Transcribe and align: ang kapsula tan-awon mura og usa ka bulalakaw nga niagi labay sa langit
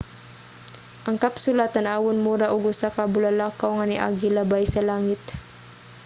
ang 1.07 1.17
kapsula 1.23 1.63
tan-awon 1.75 2.17
mura 2.25 2.47
og 2.53 2.61
usa 2.71 2.87
ka 2.95 3.03
bulalakaw 3.13 3.71
nga 3.75 3.85
niagi 3.91 4.29
labay 4.37 4.63
sa 4.69 4.81
langit 4.89 5.23